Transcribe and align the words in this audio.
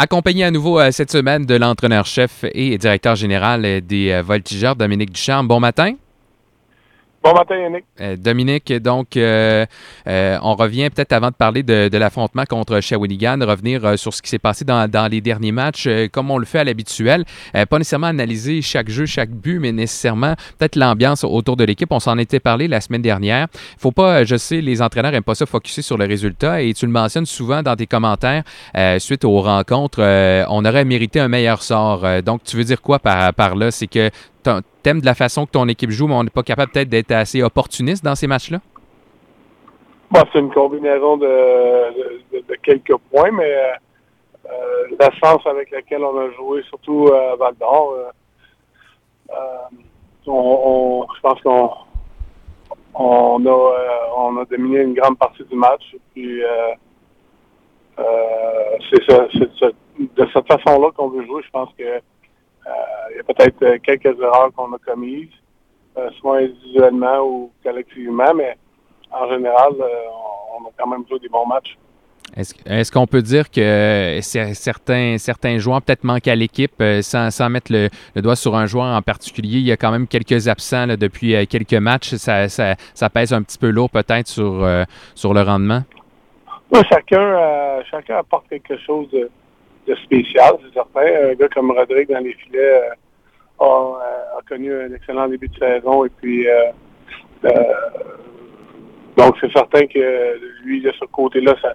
Accompagné 0.00 0.44
à 0.44 0.52
nouveau 0.52 0.78
euh, 0.78 0.92
cette 0.92 1.10
semaine 1.10 1.44
de 1.44 1.56
l'entraîneur-chef 1.56 2.44
et 2.52 2.78
directeur 2.78 3.16
général 3.16 3.64
euh, 3.64 3.80
des 3.80 4.12
euh, 4.12 4.22
Voltigeurs, 4.22 4.76
Dominique 4.76 5.10
Ducharme. 5.10 5.48
Bon 5.48 5.58
matin. 5.58 5.94
Bon 7.20 7.34
matin, 7.34 7.56
Yannick. 7.56 7.84
Euh, 8.00 8.16
Dominique, 8.16 8.72
donc, 8.74 9.16
euh, 9.16 9.66
euh, 10.06 10.38
on 10.40 10.54
revient 10.54 10.88
peut-être 10.88 11.12
avant 11.12 11.30
de 11.30 11.34
parler 11.34 11.64
de, 11.64 11.98
l'affrontement 11.98 12.44
contre 12.48 12.80
Shawinigan, 12.80 13.38
revenir 13.40 13.98
sur 13.98 14.14
ce 14.14 14.22
qui 14.22 14.28
s'est 14.28 14.38
passé 14.38 14.64
dans, 14.64 15.10
les 15.10 15.20
derniers 15.20 15.50
matchs, 15.50 15.88
comme 16.12 16.30
on 16.30 16.38
le 16.38 16.44
fait 16.44 16.60
à 16.60 16.64
l'habituel. 16.64 17.24
Pas 17.52 17.78
nécessairement 17.78 18.06
analyser 18.06 18.62
chaque 18.62 18.88
jeu, 18.88 19.04
chaque 19.04 19.30
but, 19.30 19.58
mais 19.58 19.72
nécessairement 19.72 20.34
peut-être 20.58 20.76
l'ambiance 20.76 21.24
autour 21.24 21.56
de 21.56 21.64
l'équipe. 21.64 21.90
On 21.90 21.98
s'en 21.98 22.18
était 22.18 22.40
parlé 22.40 22.68
la 22.68 22.80
semaine 22.80 23.02
dernière. 23.02 23.48
Faut 23.78 23.92
pas, 23.92 24.24
je 24.24 24.36
sais, 24.36 24.60
les 24.60 24.80
entraîneurs 24.80 25.12
aiment 25.14 25.24
pas 25.24 25.34
ça 25.34 25.46
focuser 25.46 25.82
sur 25.82 25.98
le 25.98 26.04
résultat 26.04 26.62
et 26.62 26.72
tu 26.72 26.86
le 26.86 26.92
mentionnes 26.92 27.26
souvent 27.26 27.62
dans 27.62 27.74
tes 27.74 27.86
commentaires 27.86 28.44
suite 28.98 29.24
aux 29.24 29.40
rencontres. 29.40 30.00
on 30.48 30.64
aurait 30.64 30.84
mérité 30.84 31.18
un 31.18 31.28
meilleur 31.28 31.62
sort. 31.62 32.22
donc, 32.22 32.44
tu 32.44 32.56
veux 32.56 32.64
dire 32.64 32.80
quoi 32.80 33.00
par 33.00 33.56
là? 33.56 33.70
C'est 33.72 33.88
que 33.88 34.10
t'aimes 34.82 35.00
de 35.00 35.06
la 35.06 35.14
façon 35.14 35.46
que 35.46 35.52
ton 35.52 35.68
équipe 35.68 35.90
joue, 35.90 36.06
mais 36.06 36.14
on 36.14 36.24
n'est 36.24 36.30
pas 36.30 36.42
capable 36.42 36.72
peut-être 36.72 36.88
d'être 36.88 37.12
assez 37.12 37.42
opportuniste 37.42 38.04
dans 38.04 38.14
ces 38.14 38.26
matchs-là? 38.26 38.58
Bon, 40.10 40.20
c'est 40.32 40.38
une 40.38 40.52
combinaison 40.52 41.16
de, 41.18 42.56
quelques 42.62 42.96
points, 43.10 43.30
mais 43.30 43.52
euh, 44.46 44.50
l'essence 44.98 45.46
avec 45.46 45.70
laquelle 45.70 46.02
on 46.02 46.18
a 46.18 46.30
joué, 46.32 46.62
surtout 46.64 47.08
à 47.12 47.36
Val 47.36 47.54
d'Or, 47.60 47.94
euh, 49.30 49.34
on, 50.26 51.06
je 51.14 51.20
pense 51.20 51.40
qu'on 51.42 51.70
on 52.94 53.46
a, 53.46 54.10
on 54.16 54.36
a 54.38 54.44
dominé 54.46 54.80
une 54.80 54.94
grande 54.94 55.18
partie 55.18 55.44
du 55.44 55.56
match. 55.56 55.94
Puis, 56.14 56.40
c'est 58.90 59.74
de 59.98 60.28
cette 60.32 60.46
façon-là 60.46 60.90
qu'on 60.96 61.08
veut 61.08 61.26
jouer. 61.26 61.42
Je 61.44 61.50
pense 61.50 61.70
que 61.78 62.00
y 63.18 63.20
a 63.20 63.34
peut-être 63.34 63.76
quelques 63.82 64.20
erreurs 64.20 64.50
qu'on 64.56 64.72
a 64.72 64.78
commises, 64.78 65.28
euh, 65.96 66.10
soit 66.20 66.38
individuellement 66.38 67.20
ou 67.20 67.50
collectivement, 67.62 68.32
mais 68.34 68.56
en 69.10 69.28
général, 69.28 69.72
euh, 69.80 69.86
on 70.58 70.66
a 70.66 70.70
quand 70.78 70.86
même 70.86 71.04
joué 71.08 71.18
des 71.18 71.28
bons 71.28 71.46
matchs. 71.46 71.76
Est-ce 72.36 72.54
est 72.66 72.92
qu'on 72.92 73.06
peut 73.06 73.22
dire 73.22 73.50
que 73.50 74.18
certains, 74.22 75.16
certains 75.18 75.58
joueurs 75.58 75.82
peut-être 75.82 76.04
manquent 76.04 76.28
à 76.28 76.34
l'équipe 76.34 76.74
euh, 76.80 77.00
sans, 77.02 77.30
sans, 77.30 77.48
mettre 77.48 77.72
le, 77.72 77.88
le, 78.14 78.22
doigt 78.22 78.36
sur 78.36 78.54
un 78.54 78.66
joueur 78.66 78.84
en 78.84 79.02
particulier? 79.02 79.58
Il 79.58 79.66
y 79.66 79.72
a 79.72 79.76
quand 79.76 79.90
même 79.90 80.06
quelques 80.06 80.46
absents 80.46 80.86
là, 80.86 80.96
depuis 80.96 81.46
quelques 81.46 81.72
matchs. 81.74 82.14
Ça, 82.14 82.48
ça, 82.48 82.74
ça, 82.94 83.10
pèse 83.10 83.32
un 83.32 83.42
petit 83.42 83.58
peu 83.58 83.70
lourd 83.70 83.90
peut-être 83.90 84.28
sur, 84.28 84.62
euh, 84.62 84.84
sur 85.14 85.32
le 85.32 85.40
rendement? 85.40 85.82
Oui, 86.70 86.80
chacun, 86.88 87.20
euh, 87.20 87.82
chacun 87.90 88.18
apporte 88.18 88.48
quelque 88.50 88.76
chose 88.78 89.10
de, 89.10 89.30
de 89.86 89.94
spécial, 89.96 90.58
c'est 90.62 90.74
certain. 90.74 91.30
Un 91.30 91.34
gars 91.34 91.48
comme 91.48 91.70
Rodrigue 91.70 92.10
dans 92.10 92.22
les 92.22 92.34
filets 92.34 92.90
a, 93.58 94.38
a, 94.38 94.40
connu 94.48 94.72
un 94.72 94.92
excellent 94.94 95.28
début 95.28 95.48
de 95.48 95.58
saison 95.58 96.04
et 96.04 96.10
puis 96.10 96.46
donc 99.18 99.36
c'est 99.40 99.52
certain 99.52 99.84
que 99.86 100.38
lui 100.62 100.80
de 100.80 100.92
ce 100.92 101.04
côté-là, 101.06 101.56
ça, 101.60 101.74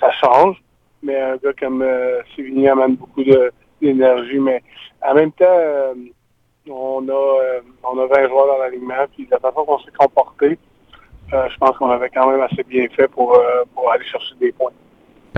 ça, 0.00 0.10
change. 0.12 0.56
Mais 1.02 1.20
un 1.20 1.36
gars 1.36 1.52
comme 1.52 1.82
euh, 1.82 2.22
Sévigny 2.34 2.66
amène 2.66 2.96
beaucoup 2.96 3.22
d'énergie. 3.82 4.38
Mais 4.38 4.62
en 5.06 5.14
même 5.14 5.32
temps, 5.32 5.44
euh, 5.46 5.94
on 6.66 7.06
a 7.08 7.12
euh, 7.12 7.60
on 7.84 7.98
a 7.98 8.06
20 8.06 8.28
joueurs 8.28 8.46
dans 8.46 8.58
l'alignement. 8.58 9.04
Puis 9.14 9.28
la 9.30 9.38
façon 9.38 9.66
qu'on 9.66 9.78
s'est 9.80 9.92
comporté, 9.98 10.58
je 11.30 11.56
pense 11.58 11.76
qu'on 11.76 11.90
avait 11.90 12.08
quand 12.08 12.26
même 12.30 12.40
assez 12.40 12.64
bien 12.64 12.88
fait 12.88 13.08
pour, 13.08 13.38
pour 13.74 13.92
aller 13.92 14.04
chercher 14.06 14.34
des 14.40 14.52
points. 14.52 14.72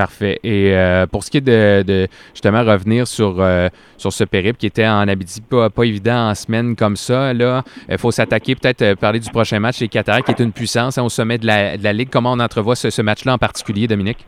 Parfait. 0.00 0.40
Et 0.42 0.74
euh, 0.74 1.06
pour 1.06 1.22
ce 1.24 1.30
qui 1.30 1.36
est 1.36 1.40
de, 1.42 2.06
justement 2.32 2.64
revenir 2.64 3.06
sur, 3.06 3.36
euh, 3.38 3.68
sur 3.98 4.14
ce 4.14 4.24
périple 4.24 4.58
qui 4.58 4.64
était 4.64 4.86
en 4.86 5.06
Abitibi, 5.06 5.46
pas, 5.46 5.68
pas 5.68 5.84
évident 5.84 6.30
en 6.30 6.34
semaine 6.34 6.74
comme 6.74 6.96
ça, 6.96 7.34
là, 7.34 7.64
il 7.86 7.98
faut 7.98 8.10
s'attaquer, 8.10 8.54
peut-être 8.54 8.80
euh, 8.80 8.94
parler 8.94 9.18
du 9.18 9.28
prochain 9.28 9.60
match, 9.60 9.78
les 9.78 9.88
Qataris, 9.88 10.22
qui 10.22 10.30
est 10.30 10.40
une 10.40 10.52
puissance 10.52 10.96
hein, 10.96 11.04
au 11.04 11.10
sommet 11.10 11.36
de 11.36 11.46
la, 11.46 11.92
Ligue. 11.92 12.08
Comment 12.10 12.32
on 12.32 12.40
entrevoit 12.40 12.76
ce, 12.76 13.02
match-là 13.02 13.34
en 13.34 13.36
particulier, 13.36 13.86
Dominique? 13.86 14.26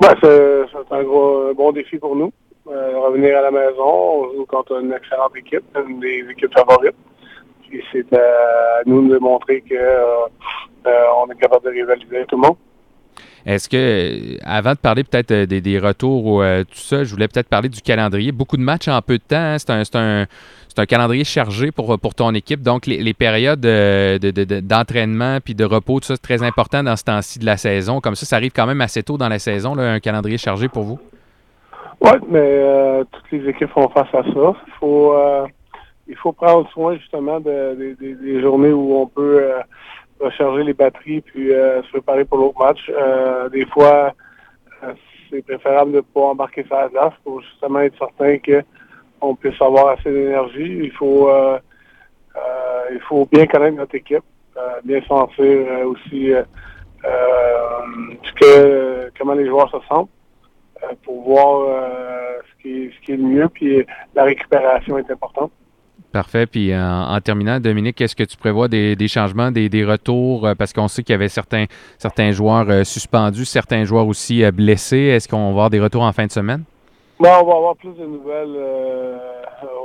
C'est 0.00 0.62
un, 0.92 1.02
gros, 1.02 1.52
bon 1.54 1.72
défi 1.72 1.98
pour 1.98 2.14
nous. 2.14 2.32
revenir 2.66 3.36
à 3.36 3.42
la 3.42 3.50
maison, 3.50 3.82
on 3.82 4.32
joue 4.32 4.46
contre 4.46 4.80
une 4.80 4.92
excellente 4.92 5.34
équipe, 5.36 5.64
une 5.88 5.98
des 5.98 6.24
équipes 6.30 6.54
favorites. 6.56 6.94
Puis 7.68 7.82
c'est 7.90 8.12
à 8.16 8.82
nous 8.86 9.08
de 9.08 9.18
montrer 9.18 9.60
qu'on 9.62 10.90
on 11.16 11.32
est 11.32 11.40
capable 11.40 11.64
de 11.64 11.70
rivaliser 11.70 12.26
tout 12.28 12.36
le 12.36 12.46
monde. 12.46 12.56
Est-ce 13.46 13.68
que, 13.68 14.36
avant 14.44 14.72
de 14.72 14.78
parler 14.78 15.04
peut-être 15.04 15.32
des, 15.32 15.60
des, 15.60 15.78
retours 15.78 16.26
ou 16.26 16.42
euh, 16.42 16.62
tout 16.64 16.76
ça, 16.76 17.04
je 17.04 17.10
voulais 17.10 17.28
peut-être 17.28 17.48
parler 17.48 17.68
du 17.68 17.80
calendrier. 17.80 18.32
Beaucoup 18.32 18.56
de 18.56 18.62
matchs 18.62 18.88
en 18.88 19.00
peu 19.00 19.18
de 19.18 19.22
temps. 19.22 19.36
Hein? 19.36 19.58
C'est 19.58 19.96
un, 19.96 20.26
un, 20.76 20.86
calendrier 20.86 21.24
chargé 21.24 21.72
pour, 21.72 21.98
pour 21.98 22.14
ton 22.14 22.34
équipe. 22.34 22.62
Donc, 22.62 22.86
les, 22.86 22.98
les 23.02 23.14
périodes 23.14 23.60
d'entraînement 23.60 25.34
de, 25.34 25.38
de, 25.38 25.42
puis 25.42 25.54
de 25.54 25.64
repos, 25.64 26.00
tout 26.00 26.06
ça, 26.06 26.16
c'est 26.16 26.22
très 26.22 26.42
important 26.42 26.82
dans 26.82 26.96
ce 26.96 27.04
temps-ci 27.04 27.38
de 27.38 27.46
la 27.46 27.56
saison. 27.56 28.00
Comme 28.00 28.14
ça, 28.14 28.26
ça 28.26 28.36
arrive 28.36 28.52
quand 28.52 28.66
même 28.66 28.80
assez 28.80 29.02
tôt 29.02 29.16
dans 29.16 29.28
la 29.28 29.38
saison, 29.38 29.74
là, 29.74 29.92
un 29.92 30.00
calendrier 30.00 30.38
chargé 30.38 30.68
pour 30.68 30.82
vous? 30.82 30.98
Oui, 32.02 32.12
mais 32.28 32.40
euh, 32.40 33.04
toutes 33.10 33.30
les 33.32 33.48
équipes 33.48 33.70
font 33.70 33.88
face 33.88 34.08
à 34.14 34.22
ça. 34.22 34.54
Il 34.66 34.72
faut, 34.78 35.14
euh, 35.14 35.46
il 36.08 36.16
faut 36.16 36.32
prendre 36.32 36.68
soin 36.70 36.96
justement 36.96 37.40
de, 37.40 37.96
des 38.00 38.40
journées 38.40 38.72
où 38.72 38.96
on 38.96 39.06
peut 39.06 39.44
recharger 40.20 40.64
les 40.64 40.74
batteries 40.74 41.22
puis 41.22 41.52
euh, 41.52 41.82
se 41.82 41.88
préparer 41.90 42.24
pour 42.24 42.38
l'autre 42.38 42.58
match. 42.58 42.90
Euh, 42.90 43.48
des 43.48 43.66
fois, 43.66 44.12
euh, 44.82 44.92
c'est 45.30 45.42
préférable 45.42 45.92
de 45.92 45.96
ne 45.98 46.02
pas 46.02 46.20
embarquer 46.20 46.64
sur 46.64 46.76
la 46.76 46.88
glace 46.88 47.14
pour 47.24 47.40
justement 47.40 47.80
être 47.80 47.98
certain 47.98 48.38
qu'on 48.38 49.34
puisse 49.34 49.60
avoir 49.60 49.88
assez 49.88 50.10
d'énergie. 50.10 50.80
Il 50.84 50.92
faut 50.92 51.30
il 52.92 53.00
faut 53.02 53.28
bien 53.30 53.46
connaître 53.46 53.76
notre 53.76 53.94
équipe, 53.94 54.24
bien 54.82 55.00
sentir 55.02 55.86
aussi 55.86 56.32
ce 57.04 58.32
que 58.34 59.12
comment 59.16 59.34
les 59.34 59.46
joueurs 59.46 59.70
se 59.70 59.76
sentent 59.88 60.10
pour 61.04 61.22
voir 61.22 62.42
ce 62.42 62.62
qui 62.62 62.84
est 62.84 62.90
ce 62.90 63.06
qui 63.06 63.12
est 63.12 63.16
le 63.16 63.22
mieux. 63.22 63.48
Puis 63.48 63.86
la 64.16 64.24
récupération 64.24 64.98
est 64.98 65.08
importante. 65.10 65.52
Parfait. 66.12 66.46
Puis 66.46 66.74
en, 66.74 67.12
en 67.12 67.20
terminant, 67.20 67.60
Dominique, 67.60 68.00
est-ce 68.00 68.16
que 68.16 68.24
tu 68.24 68.36
prévois 68.36 68.68
des, 68.68 68.96
changements, 69.08 69.50
des, 69.52 69.84
retours? 69.84 70.46
Euh, 70.46 70.54
parce 70.54 70.72
qu'on 70.72 70.88
sait 70.88 71.02
qu'il 71.02 71.12
y 71.12 71.14
avait 71.14 71.28
certains, 71.28 71.66
certains 71.98 72.32
joueurs 72.32 72.68
euh, 72.68 72.84
suspendus, 72.84 73.44
certains 73.44 73.84
joueurs 73.84 74.06
aussi 74.06 74.42
euh, 74.44 74.50
blessés. 74.50 74.96
Est-ce 74.98 75.28
qu'on 75.28 75.44
va 75.44 75.50
avoir 75.50 75.70
des 75.70 75.80
retours 75.80 76.02
en 76.02 76.12
fin 76.12 76.26
de 76.26 76.32
semaine? 76.32 76.64
Bon, 77.20 77.28
on 77.28 77.46
va 77.46 77.56
avoir 77.56 77.76
plus 77.76 77.92
de 77.92 78.04
nouvelles 78.06 78.56
euh, 78.56 79.18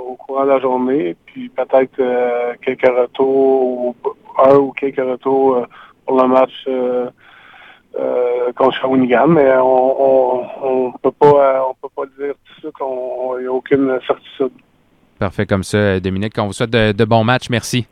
au 0.08 0.16
courant 0.16 0.46
de 0.46 0.50
la 0.50 0.60
journée. 0.60 1.16
Puis 1.28 1.50
peut-être 1.50 2.00
euh, 2.00 2.54
quelques 2.62 2.88
retours, 2.88 3.64
ou 3.64 3.96
un 4.44 4.56
ou 4.56 4.72
quelques 4.72 4.98
retours 4.98 5.68
pour 6.06 6.22
le 6.22 6.28
match 6.28 6.68
contre 8.56 8.78
Shawinigan. 8.78 9.28
Mais 9.28 9.56
on, 9.58 10.02
on, 10.02 10.46
on 10.64 10.92
peut 10.94 11.12
pas 11.12 11.72
peut 11.82 11.90
pas 11.96 12.06
dire 12.18 12.34
tout 12.46 12.62
ça 12.62 12.70
qu'il 12.78 13.42
n'y 13.42 13.48
a 13.48 13.52
aucune 13.52 14.00
certitude. 14.08 14.52
Parfait 15.20 15.46
comme 15.46 15.64
ça, 15.64 16.00
Dominique. 16.00 16.34
On 16.38 16.48
vous 16.48 16.54
souhaite 16.54 16.72
de, 16.72 16.92
de 16.92 17.06
bons 17.06 17.24
matchs. 17.24 17.50
Merci. 17.50 17.86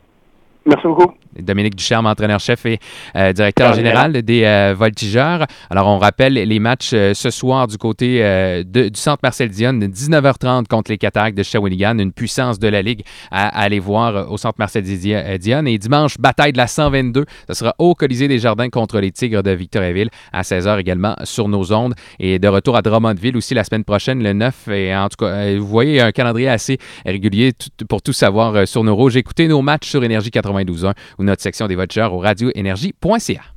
Merci 0.66 0.88
beaucoup. 0.88 1.14
Dominique 1.40 1.76
Ducharme, 1.76 2.06
entraîneur-chef 2.06 2.66
et 2.66 2.80
euh, 3.16 3.34
directeur 3.34 3.74
général 3.74 4.14
des 4.22 4.44
euh, 4.44 4.74
Voltigeurs. 4.78 5.46
Alors, 5.70 5.88
on 5.88 5.98
rappelle 5.98 6.34
les 6.34 6.60
matchs 6.60 6.92
euh, 6.94 7.14
ce 7.14 7.32
soir 7.32 7.68
du 7.68 7.78
côté 7.78 8.20
de, 8.20 8.90
du 8.90 9.00
Centre 9.00 9.20
Marcel 9.24 9.50
Dionne, 9.50 9.84
19h30 9.84 10.68
contre 10.68 10.92
les 10.92 10.98
Cataractes 10.98 11.38
de 11.38 11.44
Shawinigan, 11.44 11.98
une 11.98 12.12
puissance 12.12 12.60
de 12.60 12.68
la 12.68 12.82
Ligue 12.82 13.04
à, 13.32 13.48
à 13.48 13.64
aller 13.64 13.80
voir 13.80 14.32
au 14.32 14.38
Centre 14.38 14.56
Marcel 14.60 14.84
Dionne. 14.84 15.68
Et 15.68 15.78
dimanche, 15.78 16.18
bataille 16.18 16.54
de 16.54 16.58
la 16.58 16.68
122, 16.68 17.26
ce 17.48 17.54
sera 17.54 17.74
au 17.78 17.96
Colisée 17.96 18.28
des 18.28 18.40
Jardins 18.40 18.70
contre 18.70 19.00
les 19.00 19.12
Tigres 19.12 19.44
de 19.44 19.52
Victoriaville 19.52 20.10
à 20.32 20.44
16h 20.44 20.80
également 20.80 21.16
sur 21.24 21.48
nos 21.50 21.74
ondes. 21.74 21.96
Et 22.20 22.40
de 22.40 22.48
retour 22.48 22.76
à 22.76 22.82
Drummondville 22.82 23.36
aussi 23.36 23.54
la 23.54 23.64
semaine 23.64 23.84
prochaine, 23.84 24.24
le 24.24 24.34
9. 24.34 24.68
Et 24.70 24.96
en 24.96 25.10
tout 25.10 25.26
cas, 25.26 25.56
vous 25.58 25.68
voyez 25.68 26.00
un 26.00 26.12
calendrier 26.12 26.48
assez 26.48 26.78
régulier 27.06 27.52
pour 27.90 28.02
tout 28.02 28.14
savoir 28.14 28.68
sur 28.68 28.84
nos 28.84 28.96
rouges. 28.96 29.18
Écoutez 29.18 29.48
nos 29.48 29.62
matchs 29.62 29.90
sur 29.90 30.04
Énergie 30.04 30.32
92.1 30.54 30.94
ou 31.20 31.24
notre 31.24 31.42
section 31.42 31.68
des 31.68 31.76
voitures 31.76 32.14
au 32.14 32.20
radioénergie.ca. 32.20 33.53